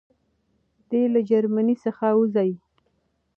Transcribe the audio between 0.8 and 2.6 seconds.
دی له جرمني څخه وځي.